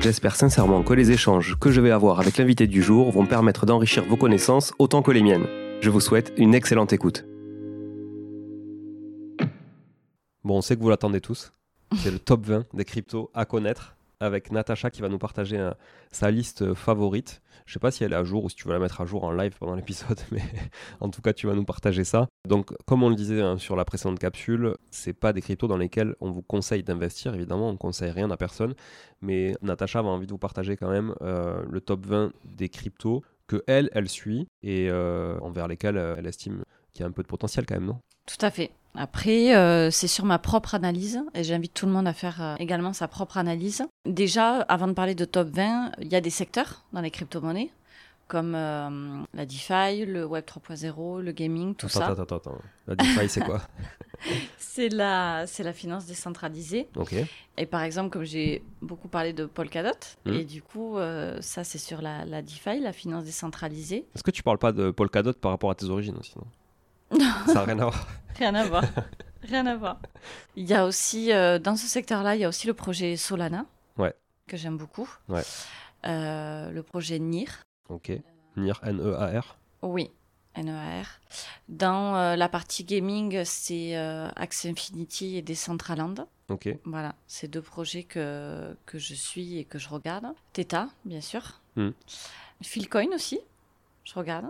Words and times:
J'espère 0.00 0.34
sincèrement 0.34 0.82
que 0.82 0.94
les 0.94 1.10
échanges 1.10 1.58
que 1.60 1.70
je 1.70 1.82
vais 1.82 1.90
avoir 1.90 2.20
avec 2.20 2.38
l'invité 2.38 2.66
du 2.66 2.82
jour 2.82 3.10
vont 3.12 3.26
permettre 3.26 3.66
d'enrichir 3.66 4.02
vos 4.06 4.16
connaissances 4.16 4.72
autant 4.78 5.02
que 5.02 5.10
les 5.10 5.22
miennes. 5.22 5.46
Je 5.82 5.90
vous 5.90 6.00
souhaite 6.00 6.32
une 6.38 6.54
excellente 6.54 6.94
écoute. 6.94 7.26
Bon, 10.42 10.56
on 10.56 10.60
sait 10.62 10.74
que 10.74 10.80
vous 10.80 10.88
l'attendez 10.88 11.20
tous. 11.20 11.52
C'est 11.98 12.10
le 12.10 12.18
top 12.18 12.46
20 12.46 12.64
des 12.72 12.86
cryptos 12.86 13.30
à 13.34 13.44
connaître 13.44 13.94
avec 14.20 14.52
Natacha 14.52 14.90
qui 14.90 15.00
va 15.00 15.08
nous 15.08 15.18
partager 15.18 15.58
euh, 15.58 15.72
sa 16.12 16.30
liste 16.30 16.74
favorite. 16.74 17.42
Je 17.66 17.72
sais 17.72 17.78
pas 17.78 17.90
si 17.90 18.04
elle 18.04 18.12
est 18.12 18.16
à 18.16 18.24
jour 18.24 18.44
ou 18.44 18.50
si 18.50 18.56
tu 18.56 18.68
vas 18.68 18.74
la 18.74 18.78
mettre 18.78 19.00
à 19.00 19.06
jour 19.06 19.24
en 19.24 19.32
live 19.32 19.56
pendant 19.58 19.74
l'épisode, 19.74 20.20
mais 20.30 20.42
en 21.00 21.08
tout 21.08 21.22
cas, 21.22 21.32
tu 21.32 21.46
vas 21.46 21.54
nous 21.54 21.64
partager 21.64 22.04
ça. 22.04 22.28
Donc, 22.46 22.72
comme 22.86 23.02
on 23.02 23.08
le 23.08 23.14
disait 23.14 23.40
hein, 23.40 23.58
sur 23.58 23.76
la 23.76 23.84
précédente 23.84 24.18
capsule, 24.18 24.74
c'est 24.90 25.12
pas 25.12 25.32
des 25.32 25.40
cryptos 25.40 25.68
dans 25.68 25.76
lesquels 25.76 26.14
on 26.20 26.30
vous 26.30 26.42
conseille 26.42 26.82
d'investir. 26.82 27.34
Évidemment, 27.34 27.68
on 27.70 27.76
conseille 27.76 28.10
rien 28.10 28.30
à 28.30 28.36
personne, 28.36 28.74
mais 29.22 29.54
Natacha 29.62 30.00
avait 30.00 30.08
envie 30.08 30.26
de 30.26 30.32
vous 30.32 30.38
partager 30.38 30.76
quand 30.76 30.90
même 30.90 31.14
euh, 31.22 31.62
le 31.68 31.80
top 31.80 32.06
20 32.06 32.32
des 32.44 32.68
cryptos 32.68 33.22
que 33.46 33.64
elle, 33.66 33.90
elle 33.92 34.08
suit 34.08 34.46
et 34.62 34.88
euh, 34.90 35.36
envers 35.40 35.66
lesquels 35.66 35.96
elle 35.96 36.26
estime 36.26 36.62
qu'il 36.92 37.00
y 37.00 37.04
a 37.04 37.08
un 37.08 37.12
peu 37.12 37.22
de 37.22 37.28
potentiel 37.28 37.66
quand 37.66 37.74
même, 37.74 37.86
non? 37.86 37.98
Tout 38.26 38.44
à 38.44 38.50
fait. 38.50 38.70
Après, 38.94 39.54
euh, 39.56 39.90
c'est 39.90 40.08
sur 40.08 40.24
ma 40.24 40.38
propre 40.38 40.74
analyse 40.74 41.20
et 41.34 41.44
j'invite 41.44 41.74
tout 41.74 41.86
le 41.86 41.92
monde 41.92 42.08
à 42.08 42.12
faire 42.12 42.42
euh, 42.42 42.56
également 42.58 42.92
sa 42.92 43.06
propre 43.08 43.38
analyse. 43.38 43.84
Déjà, 44.04 44.60
avant 44.62 44.88
de 44.88 44.92
parler 44.94 45.14
de 45.14 45.24
top 45.24 45.48
20, 45.48 45.92
il 46.00 46.08
y 46.08 46.16
a 46.16 46.20
des 46.20 46.30
secteurs 46.30 46.84
dans 46.92 47.00
les 47.00 47.10
crypto-monnaies 47.10 47.70
comme 48.26 48.54
euh, 48.54 49.22
la 49.34 49.44
DeFi, 49.44 50.06
le 50.06 50.24
Web 50.24 50.44
3.0, 50.44 51.20
le 51.20 51.32
gaming, 51.32 51.74
tout 51.74 51.88
ça. 51.88 52.06
Attends, 52.06 52.22
attends, 52.22 52.36
attends. 52.36 52.58
La 52.86 52.94
DeFi, 52.94 53.28
c'est 53.28 53.40
quoi? 53.40 53.60
C'est 54.58 54.90
la, 54.90 55.46
c'est 55.46 55.62
la 55.62 55.72
finance 55.72 56.04
décentralisée. 56.04 56.88
Et 57.56 57.64
par 57.66 57.82
exemple, 57.82 58.10
comme 58.10 58.24
j'ai 58.24 58.62
beaucoup 58.82 59.08
parlé 59.08 59.32
de 59.32 59.46
Polkadot, 59.46 59.90
Mhm. 60.26 60.34
et 60.34 60.44
du 60.44 60.60
coup, 60.62 60.98
euh, 60.98 61.38
ça 61.40 61.64
c'est 61.64 61.78
sur 61.78 62.02
la, 62.02 62.26
la 62.26 62.42
DeFi, 62.42 62.80
la 62.80 62.92
finance 62.92 63.24
décentralisée. 63.24 64.04
Est-ce 64.14 64.22
que 64.22 64.30
tu 64.30 64.42
parles 64.42 64.58
pas 64.58 64.72
de 64.72 64.90
Polkadot 64.90 65.32
par 65.32 65.52
rapport 65.52 65.70
à 65.70 65.74
tes 65.74 65.86
origines 65.86 66.16
aussi 66.18 66.34
non? 66.36 66.44
Ça 67.46 67.54
n'a 67.54 67.62
rien 67.64 67.78
à 67.78 67.84
voir. 67.84 68.06
Rien 68.36 68.54
à 68.54 68.64
voir. 68.66 68.84
Rien 69.42 69.66
à 69.66 69.76
voir. 69.76 70.00
Il 70.56 70.68
y 70.68 70.74
a 70.74 70.84
aussi, 70.84 71.32
euh, 71.32 71.58
dans 71.58 71.76
ce 71.76 71.86
secteur-là, 71.86 72.36
il 72.36 72.40
y 72.40 72.44
a 72.44 72.48
aussi 72.48 72.66
le 72.66 72.74
projet 72.74 73.16
Solana. 73.16 73.66
Ouais. 73.96 74.14
Que 74.46 74.56
j'aime 74.56 74.76
beaucoup. 74.76 75.08
Ouais. 75.28 75.42
Euh, 76.06 76.70
le 76.70 76.82
projet 76.82 77.18
NIR. 77.18 77.50
Ok. 77.88 78.12
NIR, 78.56 78.80
N-E-A-R. 78.82 79.58
Oui, 79.82 80.10
NEAR. 80.56 81.20
Dans 81.68 82.16
euh, 82.16 82.36
la 82.36 82.48
partie 82.48 82.84
gaming, 82.84 83.44
c'est 83.44 83.96
Axie 84.36 84.68
Infinity 84.68 85.36
et 85.36 85.42
Decentraland. 85.42 86.26
Ok. 86.48 86.68
Voilà, 86.84 87.14
c'est 87.26 87.48
deux 87.48 87.62
projets 87.62 88.02
que, 88.02 88.76
que 88.84 88.98
je 88.98 89.14
suis 89.14 89.58
et 89.58 89.64
que 89.64 89.78
je 89.78 89.88
regarde. 89.88 90.26
Theta, 90.52 90.88
bien 91.04 91.20
sûr. 91.20 91.60
Hmm. 91.76 91.90
Philcoin 92.62 93.08
aussi, 93.14 93.40
je 94.12 94.18
regarde. 94.18 94.46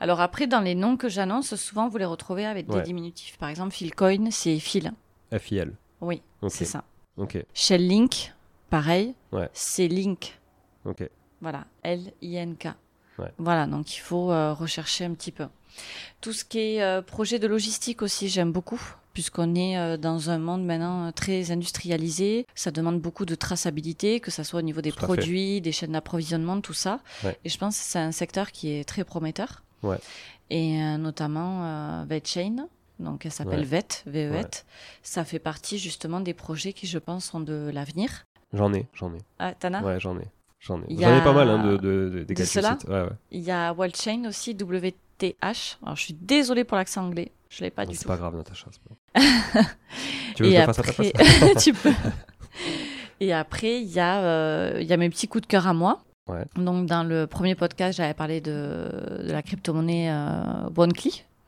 Alors 0.00 0.20
après, 0.20 0.46
dans 0.46 0.60
les 0.60 0.74
noms 0.74 0.96
que 0.96 1.08
j'annonce, 1.08 1.54
souvent 1.56 1.88
vous 1.88 1.98
les 1.98 2.04
retrouvez 2.04 2.46
avec 2.46 2.68
Ouais. 2.68 2.76
des 2.76 2.82
diminutifs. 2.82 3.36
Par 3.38 3.48
exemple, 3.48 3.72
Philcoin, 3.72 4.30
c'est 4.30 4.58
Phil. 4.58 4.92
F-I-L. 5.36 5.74
Oui, 6.00 6.22
Ok. 6.40 6.50
c'est 6.50 6.64
ça. 6.64 6.84
Ok. 7.16 7.44
Shell 7.54 7.86
Link, 7.86 8.32
pareil, 8.70 9.14
Ouais. 9.32 9.50
c'est 9.52 9.88
Link. 9.88 10.38
Ok. 10.84 11.08
Voilà, 11.40 11.64
L-I-N-K. 11.82 12.68
Ouais. 13.18 13.32
Voilà, 13.38 13.66
donc 13.66 13.94
il 13.94 13.98
faut 14.00 14.32
euh, 14.32 14.52
rechercher 14.54 15.04
un 15.04 15.12
petit 15.14 15.32
peu. 15.32 15.46
Tout 16.20 16.32
ce 16.32 16.44
qui 16.44 16.58
est 16.58 16.82
euh, 16.82 17.02
projet 17.02 17.38
de 17.38 17.46
logistique 17.46 18.00
aussi, 18.02 18.28
j'aime 18.28 18.52
beaucoup, 18.52 18.80
puisqu'on 19.12 19.54
est 19.54 19.76
euh, 19.78 19.96
dans 19.96 20.30
un 20.30 20.38
monde 20.38 20.64
maintenant 20.64 21.06
euh, 21.06 21.10
très 21.10 21.50
industrialisé. 21.50 22.46
Ça 22.54 22.70
demande 22.70 23.00
beaucoup 23.00 23.24
de 23.26 23.34
traçabilité, 23.34 24.20
que 24.20 24.30
ce 24.30 24.42
soit 24.42 24.60
au 24.60 24.62
niveau 24.62 24.80
des 24.80 24.92
Tout 24.92 25.04
produits, 25.04 25.60
des 25.60 25.72
chaînes 25.72 25.92
d'approvisionnement, 25.92 26.60
tout 26.60 26.72
ça. 26.74 27.00
Ouais. 27.24 27.36
Et 27.44 27.48
je 27.48 27.58
pense 27.58 27.76
que 27.78 27.84
c'est 27.84 27.98
un 27.98 28.12
secteur 28.12 28.52
qui 28.52 28.70
est 28.72 28.84
très 28.84 29.04
prometteur. 29.04 29.62
Ouais. 29.82 29.98
Et 30.50 30.82
euh, 30.82 30.96
notamment 30.98 31.64
euh, 31.64 32.04
VetChain. 32.08 32.68
Donc 33.00 33.24
elle 33.26 33.32
s'appelle 33.32 33.60
Ouais. 33.60 33.64
VET, 33.66 34.02
VET. 34.06 34.64
Ça 35.02 35.24
fait 35.24 35.38
partie 35.40 35.78
justement 35.78 36.20
des 36.20 36.34
projets 36.34 36.72
qui, 36.72 36.86
je 36.86 36.98
pense, 36.98 37.24
sont 37.24 37.40
de 37.40 37.70
l'avenir. 37.72 38.26
J'en 38.52 38.72
ai, 38.74 38.86
j'en 38.94 39.12
ai. 39.14 39.18
Ah, 39.38 39.54
t'en 39.54 39.72
as? 39.74 39.82
Ouais, 39.82 39.98
j'en 39.98 40.16
ai. 40.18 40.26
J'en 40.60 40.80
ai. 40.82 40.96
J'en 40.96 41.16
ai 41.16 41.24
pas 41.24 41.32
mal 41.32 41.48
hein, 41.48 41.64
de, 41.66 41.76
de, 41.78 41.78
de, 41.78 42.08
des 42.20 42.24
de 42.26 42.34
quelques 42.34 42.48
cela. 42.48 42.78
Il 43.32 43.40
y 43.40 43.50
a 43.50 43.72
Wallchain 43.72 44.24
aussi, 44.28 44.52
WTH. 44.54 45.78
Alors, 45.82 45.96
je 45.96 46.02
suis 46.02 46.14
désolée 46.14 46.62
pour 46.64 46.76
l'accent 46.76 47.04
anglais. 47.06 47.32
Je 47.48 47.64
l'ai 47.64 47.70
pas 47.70 47.84
du 47.86 47.94
C'est 47.96 48.02
tout. 48.02 48.08
pas 48.08 48.16
grave, 48.16 48.36
Natacha. 48.36 48.66
c'est 48.70 48.80
pas 48.82 48.90
grave. 48.90 48.98
Tu 50.34 50.42
veux 50.42 50.48
que 50.50 50.54
Et 50.54 50.56
je 50.56 50.62
fasse 50.64 50.78
à 50.78 50.82
ta 50.82 50.92
place? 50.92 51.12
après... 51.14 51.54
tu 51.62 51.72
peux. 51.72 51.92
Et 53.20 53.32
après, 53.32 53.80
il 53.80 53.88
y, 53.90 54.00
a, 54.00 54.20
euh, 54.22 54.82
y 54.82 54.92
a 54.92 54.96
mes 54.96 55.08
petits 55.08 55.28
coups 55.28 55.42
de 55.42 55.46
cœur 55.46 55.66
à 55.66 55.74
moi. 55.74 56.02
Ouais. 56.28 56.44
Donc, 56.56 56.86
dans 56.86 57.02
le 57.04 57.26
premier 57.26 57.54
podcast, 57.54 57.98
j'avais 57.98 58.14
parlé 58.14 58.40
de, 58.40 59.20
de 59.24 59.30
la 59.32 59.42
crypto-monnaie 59.42 60.10
euh. 60.10 60.68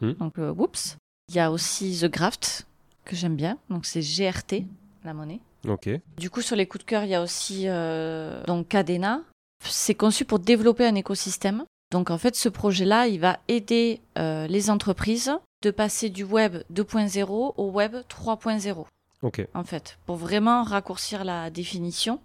Hmm. 0.00 0.12
Donc, 0.20 0.36
le 0.36 0.50
Whoops. 0.50 0.97
Il 1.30 1.36
y 1.36 1.41
a 1.41 1.50
aussi 1.50 1.98
The 2.00 2.06
Graft, 2.06 2.66
que 3.04 3.16
j'aime 3.16 3.36
bien. 3.36 3.56
Donc, 3.70 3.86
c'est 3.86 4.00
GRT, 4.00 4.64
la 5.04 5.14
monnaie. 5.14 5.41
Ok. 5.66 5.88
Du 6.19 6.31
coup, 6.31 6.42
sur 6.42 6.56
les 6.56 6.66
coups 6.66 6.84
de 6.84 6.88
cœur, 6.91 7.04
il 7.04 7.10
y 7.10 7.14
a 7.14 7.22
aussi 7.22 7.64
euh, 7.66 8.42
donc 8.44 8.69
Cadena. 8.69 9.22
C'est 9.64 9.94
conçu 9.94 10.25
pour 10.25 10.38
développer 10.38 10.86
un 10.86 10.94
écosystème. 10.94 11.64
Donc, 11.91 12.10
en 12.10 12.19
fait, 12.19 12.36
ce 12.36 12.48
projet-là, 12.48 13.06
il 13.06 13.20
va 13.20 13.38
aider 13.48 14.00
euh, 14.19 14.46
les 14.46 14.69
entreprises 14.69 15.32
de 15.64 15.70
passer 15.70 16.10
du 16.10 16.25
web 16.25 16.58
2.0 16.72 17.54
au 17.56 17.70
web 17.70 17.97
3.0, 18.08 18.84
Ok. 19.22 19.47
en 19.54 19.64
fait, 19.64 19.98
pour 20.04 20.16
vraiment 20.16 20.62
raccourcir 20.62 21.25
la 21.25 21.48
définition. 21.50 22.20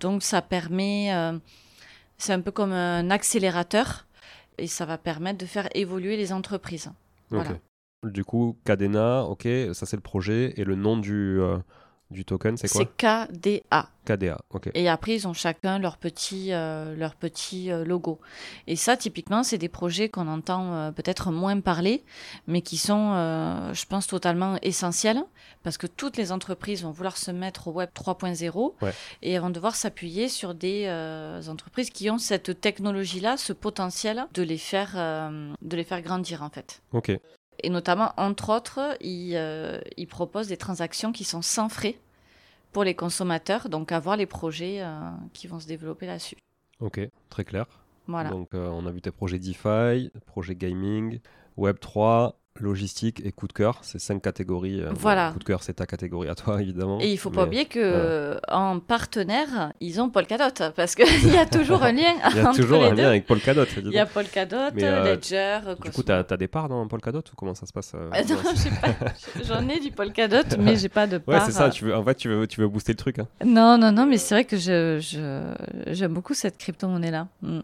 Donc, 0.00 0.22
ça 0.22 0.40
permet, 0.40 1.14
euh, 1.14 1.38
c'est 2.16 2.32
un 2.32 2.40
peu 2.40 2.50
comme 2.50 2.72
un 2.72 3.10
accélérateur 3.10 4.06
et 4.56 4.66
ça 4.66 4.86
va 4.86 4.96
permettre 4.96 5.38
de 5.38 5.46
faire 5.46 5.68
évoluer 5.74 6.16
les 6.16 6.32
entreprises. 6.32 6.90
Voilà. 7.28 7.50
Ok. 7.50 7.56
Du 8.10 8.24
coup, 8.24 8.56
Cadena, 8.64 9.24
ok, 9.24 9.46
ça 9.74 9.86
c'est 9.86 9.96
le 9.96 10.02
projet. 10.02 10.54
Et 10.56 10.64
le 10.64 10.74
nom 10.74 10.96
du, 10.96 11.38
euh, 11.40 11.58
du 12.12 12.24
token, 12.24 12.56
c'est 12.56 12.68
quoi 12.68 12.82
C'est 12.82 12.96
KDA. 12.96 13.88
KDA. 14.04 14.38
Ok. 14.50 14.70
Et 14.74 14.88
après, 14.88 15.14
ils 15.14 15.28
ont 15.28 15.32
chacun 15.32 15.78
leur 15.78 15.96
petit, 15.96 16.52
euh, 16.52 16.96
leur 16.96 17.14
petit 17.14 17.70
euh, 17.70 17.84
logo. 17.84 18.20
Et 18.66 18.74
ça, 18.76 18.96
typiquement, 18.96 19.42
c'est 19.44 19.58
des 19.58 19.68
projets 19.68 20.08
qu'on 20.08 20.26
entend 20.28 20.74
euh, 20.74 20.90
peut-être 20.90 21.30
moins 21.30 21.60
parler, 21.60 22.02
mais 22.46 22.62
qui 22.62 22.76
sont, 22.78 23.12
euh, 23.14 23.72
je 23.74 23.86
pense, 23.86 24.06
totalement 24.08 24.56
essentiels, 24.62 25.22
parce 25.62 25.78
que 25.78 25.86
toutes 25.86 26.16
les 26.16 26.32
entreprises 26.32 26.82
vont 26.82 26.90
vouloir 26.90 27.16
se 27.16 27.30
mettre 27.30 27.68
au 27.68 27.72
Web 27.72 27.90
3.0 27.94 28.74
Ouais. 28.82 28.92
et 29.22 29.32
elles 29.32 29.40
vont 29.40 29.50
devoir 29.50 29.76
s'appuyer 29.76 30.28
sur 30.28 30.54
des 30.54 30.88
entreprises 31.48 31.90
qui 31.90 32.10
ont 32.10 32.18
cette 32.18 32.60
technologie-là, 32.60 33.36
ce 33.36 33.52
potentiel 33.52 34.26
de 34.34 34.42
les 34.42 34.58
faire, 34.58 34.94
de 34.96 35.76
les 35.76 35.84
faire 35.84 36.02
grandir, 36.02 36.42
en 36.42 36.50
fait. 36.50 36.82
Ok. 36.92 37.12
Et 37.62 37.70
notamment, 37.70 38.12
entre 38.16 38.50
autres, 38.50 38.96
ils, 39.00 39.34
euh, 39.36 39.80
ils 39.96 40.06
proposent 40.06 40.48
des 40.48 40.56
transactions 40.56 41.12
qui 41.12 41.24
sont 41.24 41.42
sans 41.42 41.68
frais 41.68 41.96
pour 42.72 42.84
les 42.84 42.94
consommateurs, 42.94 43.68
donc 43.68 43.92
avoir 43.92 44.16
les 44.16 44.26
projets 44.26 44.82
euh, 44.82 45.10
qui 45.32 45.46
vont 45.46 45.60
se 45.60 45.66
développer 45.66 46.06
là-dessus. 46.06 46.36
Ok. 46.80 47.00
Très 47.28 47.44
clair. 47.44 47.66
Voilà. 48.08 48.30
Donc, 48.30 48.54
euh, 48.54 48.68
on 48.68 48.86
a 48.86 48.90
vu 48.90 49.00
tes 49.00 49.12
projets 49.12 49.38
DeFi, 49.38 50.10
projet 50.26 50.56
gaming, 50.56 51.20
Web3, 51.56 52.32
logistique 52.60 53.20
et 53.24 53.32
coup 53.32 53.48
de 53.48 53.52
cœur. 53.52 53.78
C'est 53.82 53.98
cinq 53.98 54.20
catégories. 54.22 54.80
euh, 54.80 54.90
bon, 54.90 54.96
Voilà. 54.98 55.30
coup 55.32 55.38
de 55.38 55.44
cœur, 55.44 55.62
c'est 55.62 55.74
ta 55.74 55.86
catégorie 55.86 56.28
à 56.28 56.34
toi, 56.34 56.60
évidemment. 56.62 56.98
Et 57.00 57.10
il 57.12 57.18
faut 57.18 57.30
Mais 57.30 57.36
pas 57.36 57.44
oublier 57.44 57.64
que 57.66 58.38
en 58.48 58.78
partenaire, 58.78 59.72
ils 59.80 60.00
ont 60.00 60.10
Polkadot, 60.10 60.72
parce 60.76 60.94
qu'il 60.94 61.32
y 61.32 61.36
a 61.38 61.46
toujours 61.46 61.82
un 61.82 61.92
lien 61.92 62.12
Il 62.30 62.36
y 62.36 62.40
a 62.40 62.52
toujours 62.52 62.84
un 62.84 62.94
lien 62.94 63.08
avec 63.08 63.26
Polkadot. 63.26 63.64
Il 63.78 63.90
y 63.92 63.98
a 63.98 64.06
Polkadot, 64.06 64.72
Mais, 64.74 64.84
euh, 64.84 65.14
Ledger, 65.16 65.58
Du 65.82 65.90
coup, 65.90 66.02
tu 66.02 66.12
as, 66.12 66.22
des 66.22 66.48
parts 66.48 66.68
dans 66.68 66.86
Polkadot 66.88 67.20
ou 67.20 67.36
comment 67.36 67.54
ça 67.54 67.66
se 67.66 67.72
passe 67.72 67.92
euh, 67.94 68.10
Euh, 68.14 68.22
non, 68.28 68.36
ouais, 68.36 69.44
j'en 69.44 69.68
ai 69.68 69.80
du 69.80 69.90
Polkadot, 69.90 70.56
mais 70.58 70.76
j'ai 70.76 70.88
pas 70.88 71.06
de 71.06 71.16
Ouais, 71.16 71.22
part. 71.36 71.46
c'est 71.46 71.52
ça. 71.52 71.70
Tu 71.70 71.84
veux, 71.86 71.94
en 71.96 72.04
fait, 72.04 72.14
tu 72.16 72.28
veux, 72.28 72.46
tu 72.46 72.60
veux 72.60 72.68
booster 72.68 72.92
le 72.92 72.96
truc. 72.98 73.18
hein. 73.18 73.26
Non, 73.44 73.78
non, 73.78 73.92
non, 73.92 74.06
mais 74.06 74.18
c'est 74.18 74.34
vrai 74.34 74.44
que 74.44 74.56
je, 74.56 74.98
je- 75.00 75.92
j'aime 75.92 76.12
beaucoup 76.12 76.34
cette 76.34 76.58
crypto-monnaie-là. 76.58 77.28
Mm. 77.42 77.60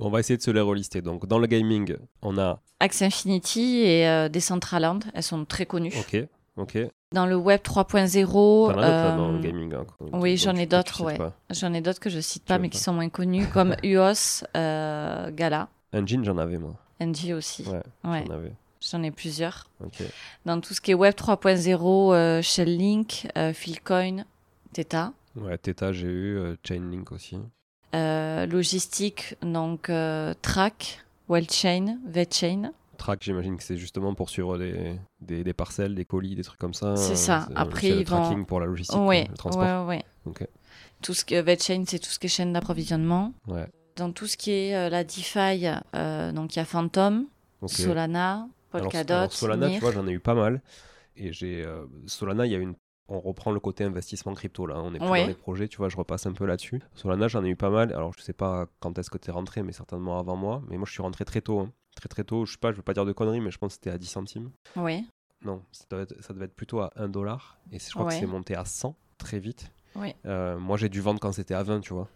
On 0.00 0.10
va 0.10 0.20
essayer 0.20 0.36
de 0.36 0.42
se 0.42 0.50
les 0.50 0.60
relister. 0.60 1.02
Donc, 1.02 1.26
dans 1.26 1.38
le 1.38 1.46
gaming, 1.46 1.96
on 2.22 2.38
a. 2.38 2.60
Axie 2.80 3.04
Infinity 3.04 3.78
et 3.80 4.06
euh, 4.08 4.28
Decentraland, 4.28 5.00
elles 5.14 5.22
sont 5.22 5.44
très 5.44 5.66
connues. 5.66 5.92
Ok, 5.98 6.24
Ok. 6.56 6.76
Dans 7.12 7.24
le 7.26 7.36
web 7.36 7.60
3.0. 7.62 7.64
T'en 7.64 8.68
as 8.70 8.74
d'autres 8.74 8.80
là, 8.80 9.12
euh, 9.12 9.16
dans 9.16 9.30
le 9.32 9.38
gaming. 9.38 9.74
hein, 9.74 9.86
oui, 10.12 10.36
j'en 10.36 10.54
ai 10.56 10.66
d'autres, 10.66 11.02
ouais. 11.04 11.16
J'en 11.50 11.72
ai 11.72 11.80
d'autres 11.80 12.00
que 12.00 12.10
je 12.10 12.20
cite 12.20 12.44
pas, 12.44 12.58
mais 12.58 12.68
pas. 12.68 12.72
qui 12.72 12.78
sont 12.78 12.92
moins 12.92 13.08
connus, 13.08 13.46
comme 13.46 13.74
UOS, 13.82 14.44
euh, 14.56 15.30
Gala, 15.30 15.68
Engine, 15.94 16.24
j'en 16.24 16.36
avais 16.36 16.58
moi. 16.58 16.74
NG 17.00 17.32
aussi. 17.34 17.62
Ouais, 17.64 17.82
Ouais, 18.04 18.24
j'en 18.26 18.34
avais. 18.34 18.52
j'en 18.90 19.02
ai 19.04 19.10
plusieurs. 19.10 19.68
Ok. 19.82 20.02
Dans 20.44 20.60
tout 20.60 20.74
ce 20.74 20.80
qui 20.80 20.90
est 20.90 20.94
web 20.94 21.14
3.0, 21.14 22.12
euh, 22.14 22.42
Shell-Link, 22.42 23.28
euh, 23.38 23.52
Philcoin, 23.52 24.24
Theta. 24.72 25.12
Ouais, 25.36 25.56
Theta, 25.58 25.92
j'ai 25.92 26.08
eu. 26.08 26.36
euh, 26.38 26.56
Chainlink 26.66 27.10
aussi. 27.12 27.38
Euh, 27.94 28.44
logistique, 28.46 29.36
donc 29.42 29.88
euh, 29.88 30.34
Track, 30.42 31.04
Wellchain, 31.28 31.98
VetChain. 32.06 32.72
Track, 32.98 33.20
j'imagine 33.22 33.56
que 33.56 33.62
c'est 33.62 33.76
justement 33.78 34.14
pour 34.14 34.28
suivre 34.28 34.58
des, 34.58 34.98
des, 35.20 35.42
des 35.44 35.52
parcelles, 35.54 35.94
des 35.94 36.04
colis, 36.04 36.34
des 36.34 36.42
trucs 36.42 36.58
comme 36.58 36.74
ça. 36.74 36.96
C'est 36.96 37.16
ça. 37.16 37.46
C'est- 37.48 37.56
Après, 37.56 37.80
c'est 37.88 37.94
le 37.94 38.00
ils 38.00 38.06
vont- 38.06 38.16
tracking 38.22 38.44
pour 38.44 38.60
la 38.60 38.66
logistique, 38.66 38.98
Oui, 39.00 39.24
le 39.30 39.34
transport. 39.36 39.86
ouais, 39.86 39.96
ouais. 39.98 40.04
Ok. 40.26 40.46
Tout 41.00 41.14
ce 41.14 41.24
que 41.24 41.40
VetChain, 41.40 41.84
c'est 41.86 41.98
tout 42.00 42.10
ce 42.10 42.18
qui 42.18 42.26
est 42.26 42.30
chaîne 42.30 42.52
d'approvisionnement. 42.52 43.32
Ouais. 43.46 43.66
Dans 43.96 44.12
tout 44.12 44.26
ce 44.26 44.36
qui 44.36 44.50
est 44.50 44.74
euh, 44.74 44.90
la 44.90 45.04
DeFi, 45.04 45.66
euh, 45.94 46.32
donc 46.32 46.56
il 46.56 46.58
y 46.58 46.62
a 46.62 46.64
Phantom. 46.64 47.26
Solana, 47.66 48.46
Alors, 48.72 48.84
Polkadot, 48.90 49.14
alors, 49.14 49.32
Solana, 49.32 49.66
NIR. 49.68 49.74
tu 49.76 49.80
vois, 49.84 49.92
j'en 49.92 50.06
ai 50.06 50.12
eu 50.12 50.20
pas 50.20 50.34
mal. 50.34 50.60
Et 51.16 51.32
j'ai 51.32 51.64
euh, 51.64 51.84
Solana, 52.06 52.46
il 52.46 52.52
y 52.52 52.54
a 52.54 52.58
une. 52.58 52.74
On 53.08 53.20
reprend 53.20 53.50
le 53.52 53.60
côté 53.60 53.84
investissement 53.84 54.34
crypto 54.34 54.66
là, 54.66 54.76
on 54.82 54.92
est 54.94 54.98
plus 54.98 55.08
Ouais. 55.08 55.22
dans 55.22 55.28
les 55.28 55.34
projets, 55.34 55.66
tu 55.68 55.78
vois, 55.78 55.88
je 55.88 55.96
repasse 55.96 56.26
un 56.26 56.32
peu 56.32 56.44
là-dessus. 56.44 56.80
Solana, 56.94 57.26
j'en 57.28 57.42
ai 57.44 57.48
eu 57.48 57.56
pas 57.56 57.70
mal. 57.70 57.92
Alors, 57.94 58.12
je 58.16 58.20
sais 58.22 58.32
pas 58.34 58.66
quand 58.80 58.98
est-ce 58.98 59.08
que 59.10 59.16
tu 59.18 59.28
es 59.30 59.32
rentré, 59.32 59.62
mais 59.62 59.72
certainement 59.72 60.18
avant 60.18 60.36
moi. 60.36 60.62
Mais 60.68 60.76
moi, 60.76 60.86
je 60.86 60.92
suis 60.92 61.02
rentré 61.02 61.24
très 61.24 61.40
tôt. 61.40 61.60
hein. 61.60 61.72
Très 61.96 62.08
très 62.08 62.22
tôt, 62.22 62.44
je 62.46 62.52
sais 62.52 62.58
pas, 62.58 62.70
je 62.70 62.76
veux 62.76 62.82
pas 62.82 62.92
dire 62.94 63.04
de 63.06 63.12
conneries, 63.12 63.40
mais 63.40 63.50
je 63.50 63.58
pense 63.58 63.70
que 63.72 63.74
c'était 63.74 63.90
à 63.90 63.98
10 63.98 64.06
centimes. 64.06 64.50
Oui, 64.76 65.06
Non, 65.44 65.62
ça 65.72 65.84
devait 65.90 66.02
être, 66.02 66.22
ça 66.22 66.32
devait 66.34 66.44
être 66.44 66.54
plutôt 66.54 66.80
à 66.80 66.90
1 66.96 67.08
dollar. 67.08 67.58
Et 67.72 67.78
je 67.78 67.90
crois 67.90 68.04
Ouais. 68.04 68.12
que 68.12 68.18
c'est 68.20 68.26
monté 68.26 68.54
à 68.56 68.64
100 68.64 68.94
très 69.18 69.38
vite. 69.38 69.72
Euh, 70.26 70.58
moi, 70.58 70.76
j'ai 70.76 70.88
dû 70.88 71.00
vendre 71.00 71.18
quand 71.18 71.32
c'était 71.32 71.54
à 71.54 71.62
20, 71.62 71.80
tu 71.80 71.92
vois. 71.94 72.08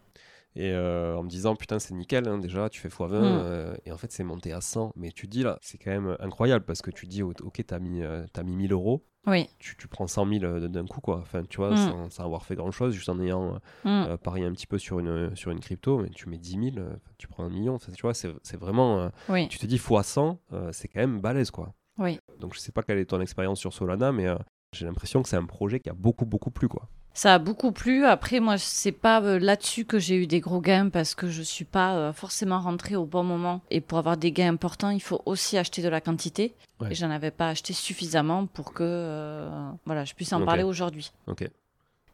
Et 0.54 0.70
euh, 0.72 1.16
en 1.16 1.22
me 1.22 1.28
disant, 1.28 1.56
putain, 1.56 1.78
c'est 1.78 1.94
nickel, 1.94 2.28
hein, 2.28 2.38
déjà, 2.38 2.68
tu 2.68 2.80
fais 2.80 2.88
x20. 2.90 3.08
Mm. 3.08 3.22
euh, 3.22 3.74
et 3.86 3.92
en 3.92 3.96
fait, 3.96 4.12
c'est 4.12 4.22
monté 4.24 4.52
à 4.52 4.60
100. 4.60 4.92
Mais 4.96 5.10
tu 5.10 5.26
te 5.26 5.32
dis, 5.32 5.42
là, 5.42 5.58
c'est 5.62 5.78
quand 5.78 5.90
même 5.90 6.16
incroyable 6.20 6.64
parce 6.66 6.82
que 6.82 6.90
tu 6.90 7.06
te 7.06 7.10
dis, 7.10 7.22
ok, 7.22 7.64
t'as 7.66 7.78
mis, 7.78 8.02
t'as 8.32 8.42
mis 8.42 8.54
1000 8.56 8.72
euros, 8.72 9.04
oui. 9.26 9.48
tu, 9.58 9.76
tu 9.76 9.88
prends 9.88 10.06
100 10.06 10.26
000 10.26 10.44
euh, 10.44 10.68
d'un 10.68 10.86
coup, 10.86 11.00
quoi. 11.00 11.18
Enfin, 11.18 11.42
tu 11.48 11.58
vois, 11.58 11.72
Mm. 11.72 11.76
sans, 11.76 12.10
sans 12.10 12.24
avoir 12.24 12.44
fait 12.44 12.54
grand 12.56 12.70
chose, 12.70 12.94
juste 12.94 13.08
en 13.08 13.20
ayant 13.20 13.54
Mm. 13.84 13.88
euh, 13.88 14.16
parié 14.16 14.44
un 14.44 14.52
petit 14.52 14.66
peu 14.66 14.78
sur 14.78 14.98
une, 14.98 15.34
sur 15.36 15.50
une 15.50 15.60
crypto, 15.60 15.98
mais 15.98 16.10
tu 16.10 16.28
mets 16.28 16.38
10 16.38 16.72
000, 16.74 16.78
euh, 16.78 16.94
tu 17.18 17.28
prends 17.28 17.44
un 17.44 17.50
million. 17.50 17.78
Tu 17.78 17.90
vois, 18.02 18.14
c'est 18.14 18.32
c'est 18.42 18.56
vraiment. 18.58 18.98
euh, 19.00 19.08
oui, 19.28 19.48
tu 19.48 19.58
te 19.58 19.66
dis, 19.66 19.76
x 19.76 19.86
100, 20.02 20.38
euh, 20.52 20.70
c'est 20.72 20.88
quand 20.88 21.00
même 21.00 21.20
balèze, 21.20 21.50
quoi. 21.50 21.74
oui. 21.98 22.18
Donc, 22.40 22.54
je 22.54 22.58
sais 22.60 22.72
pas 22.72 22.82
quelle 22.82 22.98
est 22.98 23.04
ton 23.06 23.20
expérience 23.20 23.60
sur 23.60 23.72
Solana, 23.72 24.10
mais 24.12 24.26
euh, 24.26 24.36
j'ai 24.72 24.86
l'impression 24.86 25.22
que 25.22 25.28
c'est 25.28 25.36
un 25.36 25.44
projet 25.46 25.78
qui 25.80 25.90
a 25.90 25.94
beaucoup, 25.94 26.24
beaucoup 26.26 26.50
plu, 26.50 26.66
quoi. 26.68 26.88
Ça 27.14 27.34
a 27.34 27.38
beaucoup 27.38 27.72
plu. 27.72 28.06
Après, 28.06 28.40
moi, 28.40 28.56
c'est 28.58 28.90
pas 28.92 29.20
euh, 29.22 29.38
là-dessus 29.38 29.84
que 29.84 29.98
j'ai 29.98 30.16
eu 30.16 30.26
des 30.26 30.40
gros 30.40 30.60
gains 30.60 30.88
parce 30.88 31.14
que 31.14 31.28
je 31.28 31.42
suis 31.42 31.64
pas 31.66 31.94
euh, 31.94 32.12
forcément 32.12 32.58
rentrée 32.60 32.96
au 32.96 33.04
bon 33.04 33.22
moment. 33.22 33.60
Et 33.70 33.80
pour 33.82 33.98
avoir 33.98 34.16
des 34.16 34.32
gains 34.32 34.48
importants, 34.52 34.88
il 34.90 35.02
faut 35.02 35.20
aussi 35.26 35.58
acheter 35.58 35.82
de 35.82 35.88
la 35.88 36.00
quantité. 36.00 36.54
Ouais. 36.80 36.88
Et 36.92 36.94
j'en 36.94 37.10
avais 37.10 37.30
pas 37.30 37.48
acheté 37.50 37.74
suffisamment 37.74 38.46
pour 38.46 38.72
que 38.72 38.82
euh, 38.82 39.50
voilà, 39.84 40.04
je 40.04 40.14
puisse 40.14 40.32
en 40.32 40.44
parler 40.44 40.62
aujourd'hui. 40.62 41.12
Ok. 41.26 41.48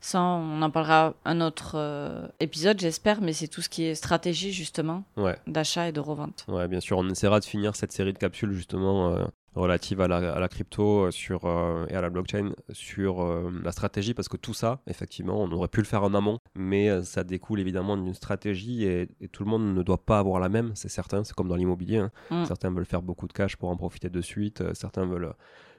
Ça, 0.01 0.21
on 0.21 0.63
en 0.63 0.71
parlera 0.71 1.15
un 1.25 1.41
autre 1.41 1.73
euh, 1.75 2.29
épisode, 2.39 2.79
j'espère, 2.81 3.21
mais 3.21 3.33
c'est 3.33 3.49
tout 3.49 3.63
ce 3.63 3.69
qui 3.69 3.83
est 3.85 3.97
stratégie, 3.97 4.53
justement, 4.53 5.03
Ouais. 5.17 5.37
d'achat 5.49 5.89
et 5.89 5.93
de 5.93 5.99
revente. 5.99 6.45
Ouais, 6.47 6.69
bien 6.69 6.79
sûr, 6.79 6.99
on 6.99 7.09
essaiera 7.09 7.41
de 7.41 7.45
finir 7.45 7.75
cette 7.75 7.91
série 7.91 8.13
de 8.13 8.19
capsules 8.19 8.53
justement 8.53 9.11
euh, 9.13 9.25
relatives 9.55 10.01
à 10.01 10.09
la, 10.09 10.35
à 10.35 10.39
la 10.39 10.49
crypto 10.49 11.07
euh, 11.07 11.11
sur, 11.11 11.45
euh, 11.45 11.87
et 11.89 11.95
à 11.95 12.01
la 12.01 12.11
blockchain 12.11 12.53
sur 12.73 13.23
euh, 13.23 13.51
la 13.63 13.73
stratégie 13.73 14.15
parce 14.15 14.29
que 14.29 14.37
tout 14.37 14.55
ça, 14.55 14.81
effectivement, 14.87 15.41
on 15.41 15.51
aurait 15.53 15.69
pu 15.69 15.81
le 15.81 15.87
faire 15.87 16.03
en 16.03 16.15
amont, 16.15 16.39
mais 16.55 17.03
ça 17.03 17.25
découle 17.25 17.61
évidemment 17.61 17.97
d'une 17.97 18.15
stratégie 18.15 18.85
et, 18.85 19.09
et 19.21 19.29
tout 19.29 19.45
le 19.45 19.51
monde 19.51 19.75
ne 19.75 19.83
doit 19.83 20.05
pas 20.05 20.19
avoir 20.19 20.41
la 20.41 20.49
même, 20.49 20.73
c'est 20.75 20.89
certain, 20.89 21.25
c'est 21.25 21.35
comme 21.35 21.49
dans 21.49 21.57
l'immobilier. 21.57 21.99
hein. 21.99 22.11
Mm. 22.31 22.45
Certains 22.45 22.71
veulent 22.71 22.87
faire 22.87 23.03
beaucoup 23.03 23.27
de 23.27 23.33
cash 23.33 23.57
pour 23.57 23.71
en 23.71 23.77
profiter 23.77 24.11
de 24.11 24.21
suite, 24.21 24.63
certains 24.75 25.07
veulent 25.07 25.33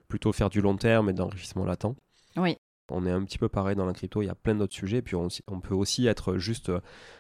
plutôt 0.08 0.32
faire 0.34 0.50
du 0.50 0.62
long 0.62 0.76
terme 0.76 1.10
et 1.10 1.14
d'enrichissement 1.14 1.66
latent. 1.66 1.96
Oui. 2.36 2.58
On 2.92 3.06
est 3.06 3.12
un 3.12 3.24
petit 3.24 3.38
peu 3.38 3.48
pareil 3.50 3.76
dans 3.76 3.86
la 3.86 3.94
crypto, 3.94 4.22
il 4.22 4.26
y 4.26 4.30
a 4.30 4.36
plein 4.36 4.56
d'autres 4.56 4.74
sujets, 4.74 5.02
puis 5.02 5.16
on, 5.16 5.28
on 5.48 5.60
peut 5.60 5.76
aussi 5.76 6.08
être 6.08 6.38
juste 6.38 6.70
euh, 6.70 6.80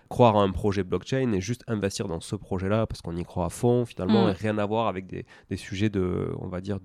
croire 0.09 0.35
à 0.37 0.41
un 0.41 0.51
projet 0.51 0.83
blockchain 0.83 1.31
et 1.33 1.41
juste 1.41 1.63
investir 1.67 2.07
dans 2.07 2.19
ce 2.19 2.35
projet-là 2.35 2.87
parce 2.87 3.01
qu'on 3.01 3.15
y 3.15 3.23
croit 3.23 3.45
à 3.45 3.49
fond 3.49 3.85
finalement 3.85 4.25
Mm. 4.25 4.29
et 4.29 4.33
rien 4.33 4.57
à 4.57 4.65
voir 4.65 4.87
avec 4.87 5.05
des, 5.05 5.25
des 5.51 5.55
sujets 5.57 5.89
de, 5.89 6.29
on 6.39 6.47
va 6.47 6.61
dire, 6.61 6.79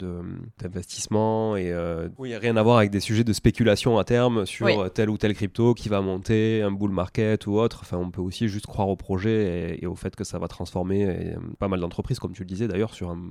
d'investissement 0.59 1.57
et 1.57 1.73
euh, 1.73 2.09
oui, 2.19 2.35
rien 2.37 2.57
à 2.57 2.63
voir 2.63 2.79
avec 2.79 2.91
des 2.91 3.01
sujets 3.01 3.25
de 3.25 3.33
spéculation 3.33 3.99
à 3.99 4.05
terme 4.05 4.47
sur 4.47 4.67
Oui. 4.67 4.75
euh, 4.79 4.89
telle 4.89 5.11
ou 5.11 5.19
telle 5.19 5.35
crypto 5.35 5.75
qui 5.75 5.89
va 5.89 6.01
monter, 6.01 6.63
un 6.63 6.71
bull 6.71 6.91
market 6.91 7.47
ou 7.47 7.55
autre. 7.59 7.81
Enfin, 7.83 7.97
on 7.99 8.11
peut 8.11 8.21
aussi 8.21 8.49
juste 8.49 8.67
croire 8.67 8.89
au 8.89 8.97
projet 8.97 9.75
et, 9.79 9.85
et 9.85 9.87
au 9.87 9.95
fait 9.95 10.15
que 10.17 10.25
ça 10.25 10.39
va 10.39 10.49
transformer 10.49 11.01
et, 11.03 11.35
euh, 11.35 11.39
pas 11.59 11.69
mal 11.69 11.81
d'entreprises, 11.81 12.19
comme 12.19 12.33
tu 12.33 12.43
le 12.43 12.47
disais 12.49 12.69
d'ailleurs, 12.69 12.95
sur 12.95 13.11
un, 13.11 13.31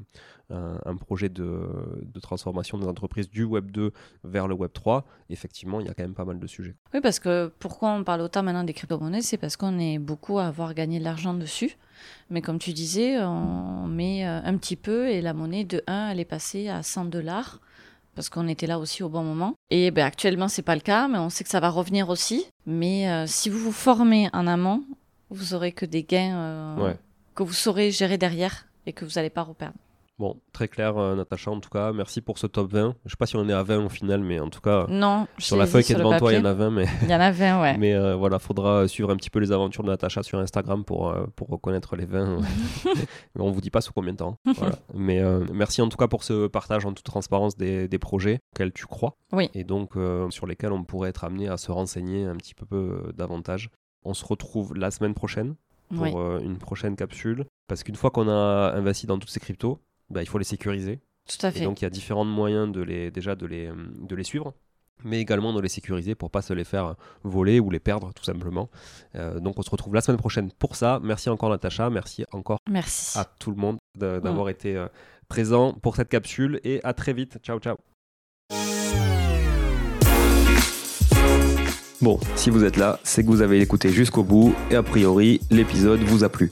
un- 0.50 0.80
un 0.86 0.96
projet 0.96 1.30
de, 1.30 1.62
de 2.04 2.20
transformation 2.20 2.78
des 2.78 2.88
entreprises 2.88 3.30
du 3.30 3.44
Web 3.44 3.72
2 3.72 3.92
vers 4.24 4.48
le 4.48 4.56
Web 4.56 4.72
3. 4.74 5.06
Effectivement, 5.44 5.82
il 5.82 5.88
y 5.88 5.90
a 5.90 5.94
quand 5.94 6.04
même 6.04 6.14
pas 6.14 6.24
mal 6.24 6.40
de 6.40 6.48
sujets. 6.48 6.74
Oui, 6.94 7.02
parce 7.02 7.20
que 7.20 7.52
pourquoi 7.60 7.92
on 7.92 8.06
parle 8.06 8.22
autant 8.22 8.44
maintenant 8.44 8.64
des 8.64 8.72
crypto-monnaies 8.72 9.22
C'est 9.22 9.36
parce 9.36 9.58
qu'on 9.58 9.78
est 9.78 10.00
beaucoup 10.00 10.40
à 10.40 10.46
avoir 10.46 10.74
gagné 10.74 11.00
de 11.00 11.04
l'argent 11.04 11.34
dessus. 11.34 11.78
Mais 12.30 12.42
comme 12.42 12.60
tu 12.60 12.72
disais, 12.72 13.20
on 13.22 13.86
met 13.88 14.26
euh, 14.26 14.40
un 14.42 14.56
petit 14.56 14.78
peu 14.78 15.10
et 15.10 15.20
la 15.20 15.34
monnaie 15.34 15.66
de 15.66 15.84
1, 15.86 16.12
elle 16.12 16.22
est 16.22 16.26
passée 16.26 16.70
à 16.70 16.82
100 16.82 17.06
dollars 17.06 17.60
parce 18.16 18.30
qu'on 18.30 18.48
était 18.48 18.68
là 18.68 18.80
aussi 18.80 19.04
au 19.04 19.10
bon 19.10 19.24
moment. 19.24 19.54
Et 19.70 19.92
ben, 19.92 20.06
actuellement, 20.06 20.48
c'est 20.48 20.62
pas 20.62 20.76
le 20.76 20.82
cas, 20.82 21.10
mais 21.10 21.18
on 21.18 21.30
sait 21.30 21.44
que 21.44 21.50
ça 21.50 21.60
va 21.60 21.70
revenir 21.70 22.08
aussi. 22.08 22.46
Mais 22.66 23.10
euh, 23.10 23.26
si 23.28 23.50
vous 23.50 23.60
vous 23.60 23.72
formez 23.74 24.30
en 24.32 24.48
amont, 24.48 24.82
vous 25.30 25.54
aurez 25.56 25.74
que 25.74 25.86
des 25.86 26.04
gains 26.04 26.38
euh, 26.38 26.76
Ouais. 26.86 26.96
que 27.36 27.44
vous 27.44 27.52
saurez 27.54 27.92
gérer 27.92 28.18
derrière 28.18 28.66
et 28.86 28.94
que 28.94 29.04
vous 29.04 29.12
n'allez 29.18 29.30
pas 29.30 29.42
reperdre. 29.44 29.76
Bon, 30.20 30.40
très 30.54 30.68
clair, 30.68 30.96
euh, 30.98 31.16
Natacha, 31.16 31.50
en 31.50 31.60
tout 31.60 31.72
cas. 31.72 31.92
Merci 31.92 32.22
pour 32.22 32.38
ce 32.38 32.46
top 32.46 32.72
20. 32.72 32.96
Je 33.04 33.10
sais 33.10 33.16
pas 33.18 33.26
si 33.26 33.36
on 33.36 33.50
est 33.50 33.54
à 33.54 33.64
20 33.64 33.86
au 33.86 33.90
final, 33.90 34.22
mais 34.22 34.40
en 34.40 34.50
tout 34.50 34.62
cas, 34.62 34.86
Non, 34.88 35.28
sur 35.40 35.58
la 35.58 35.66
feuille 35.66 35.84
qui 35.84 35.94
est 35.94 35.96
devant 35.96 36.18
toi, 36.20 36.32
il 36.32 36.38
y 36.38 36.40
en 36.40 36.46
a 36.46 36.54
20, 36.54 36.70
mais, 36.70 36.86
Il 37.02 37.10
y 37.10 37.16
en 37.16 37.20
a 37.20 37.32
20, 37.32 37.62
ouais. 37.62 37.78
mais 37.80 37.94
euh, 37.96 38.16
voilà, 38.16 38.38
faudra 38.38 38.88
suivre 38.88 39.10
un 39.10 39.16
petit 39.16 39.32
peu 39.32 39.40
les 39.40 39.52
aventures 39.52 39.84
de 39.84 39.90
Natacha 39.90 40.22
sur 40.22 40.38
Instagram 40.38 40.86
pour, 40.86 41.10
euh, 41.10 41.26
pour 41.36 41.48
reconnaître 41.48 41.96
les 41.96 42.06
20. 42.06 42.42
mais 42.86 42.96
on 43.40 43.50
vous 43.50 43.60
dit 43.60 43.72
pas 43.72 43.82
sous 43.82 43.92
combien 43.92 44.14
de 44.14 44.18
temps. 44.18 44.38
Voilà. 44.56 44.76
mais 44.94 45.20
euh, 45.20 45.46
merci 45.52 45.82
en 45.82 45.90
tout 45.90 45.98
cas 45.98 46.08
pour 46.08 46.24
ce 46.24 46.46
partage 46.46 46.86
en 46.86 46.94
toute 46.94 47.06
transparence 47.06 47.58
des, 47.58 47.88
des 47.88 48.00
projets 48.00 48.40
auxquels 48.54 48.72
tu 48.72 48.86
crois. 48.86 49.16
Oui. 49.32 49.50
Et 49.56 49.64
donc, 49.64 49.94
sur 50.30 50.46
lesquels 50.46 50.72
on 50.74 50.84
pourrait 50.84 51.10
être 51.10 51.24
amené 51.24 51.48
à 51.50 51.58
se 51.58 51.72
renseigner 51.72 52.26
un 52.26 52.36
petit 52.36 52.54
peu 52.54 53.12
davantage. 53.18 53.70
On 54.06 54.14
se 54.14 54.24
retrouve 54.26 54.76
la 54.76 54.92
semaine 54.92 55.16
prochaine 55.16 55.56
pour 55.94 56.04
Oui. 56.04 56.12
une 56.44 56.58
prochaine 56.60 56.96
capsule. 56.96 57.46
Parce 57.68 57.84
qu'une 57.84 57.96
fois 57.96 58.12
qu'on 58.12 58.28
a 58.30 58.74
investi 58.76 59.08
dans 59.08 59.18
toutes 59.18 59.30
ces 59.32 59.40
cryptos, 59.40 59.80
bah, 60.14 60.22
il 60.24 60.28
faut 60.28 60.38
les 60.38 60.44
sécuriser. 60.46 61.00
Tout 61.28 61.46
à 61.46 61.50
Et 61.50 61.52
fait. 61.54 61.64
donc 61.64 61.82
il 61.82 61.86
y 61.86 61.88
a 61.88 61.90
différents 61.90 62.26
moyens 62.26 62.72
de 62.72 62.82
les, 62.82 63.10
déjà 63.12 63.36
de 63.36 63.46
les, 63.46 63.70
de 64.02 64.16
les 64.16 64.24
suivre, 64.24 64.54
mais 65.06 65.20
également 65.20 65.54
de 65.54 65.62
les 65.62 65.70
sécuriser 65.70 66.16
pour 66.16 66.30
pas 66.32 66.42
se 66.42 66.54
les 66.54 66.64
faire 66.66 66.96
voler 67.24 67.60
ou 67.60 67.70
les 67.72 67.80
perdre 67.80 68.12
tout 68.14 68.24
simplement. 68.24 68.70
Euh, 69.16 69.40
donc 69.40 69.58
on 69.58 69.62
se 69.62 69.70
retrouve 69.70 69.94
la 69.96 70.02
semaine 70.02 70.18
prochaine 70.20 70.52
pour 70.52 70.76
ça. 70.76 71.00
Merci 71.04 71.30
encore 71.30 71.50
Natacha, 71.50 71.90
merci 71.90 72.26
encore 72.32 72.58
Merci. 72.70 73.18
à 73.18 73.26
tout 73.26 73.52
le 73.52 73.58
monde 73.58 73.78
de- 73.98 74.20
d'avoir 74.20 74.50
été 74.50 74.76
euh, 74.76 74.88
présent 75.30 75.74
pour 75.74 75.96
cette 75.96 76.10
capsule 76.10 76.60
et 76.64 76.82
à 76.84 76.94
très 76.94 77.14
vite. 77.14 77.38
Ciao 77.42 77.60
ciao. 77.60 77.78
Bon, 82.02 82.20
si 82.36 82.50
vous 82.50 82.66
êtes 82.66 82.76
là, 82.76 83.00
c'est 83.04 83.24
que 83.24 83.28
vous 83.30 83.42
avez 83.42 83.62
écouté 83.62 83.90
jusqu'au 83.90 84.24
bout 84.24 84.54
et 84.70 84.76
a 84.76 84.84
priori 84.84 85.40
l'épisode 85.50 86.02
vous 86.02 86.26
a 86.26 86.30
plu. 86.30 86.52